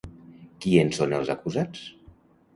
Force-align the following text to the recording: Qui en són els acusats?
Qui 0.63 0.73
en 0.85 0.89
són 0.99 1.13
els 1.19 1.31
acusats? 1.35 1.87